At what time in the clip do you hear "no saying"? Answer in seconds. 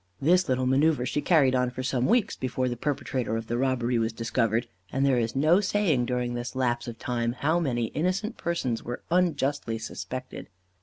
5.35-6.07